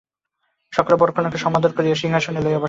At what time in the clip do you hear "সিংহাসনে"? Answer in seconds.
1.95-2.41